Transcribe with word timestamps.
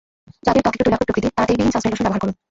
যাঁদের 0.45 0.63
ত্বক 0.63 0.73
একটু 0.75 0.85
তৈলাক্ত 0.85 1.03
প্রকৃতির, 1.07 1.35
তাঁরা 1.35 1.47
তেলবিহীন 1.49 1.71
সানস্ক্রিন 1.73 1.93
লোশন 1.93 2.05
ব্যবহার 2.05 2.21
করুন। 2.23 2.35